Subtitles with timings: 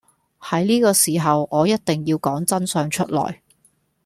[0.39, 3.43] 喺呢個時候我一定要講真相出來